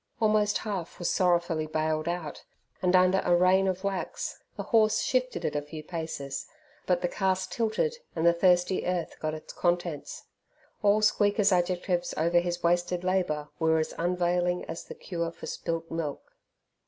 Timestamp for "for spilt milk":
15.31-16.33